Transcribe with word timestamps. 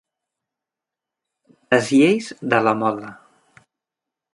Les 1.75 1.93
lleis 1.99 2.33
de 2.55 2.65
la 2.71 2.77
moda. 2.85 3.17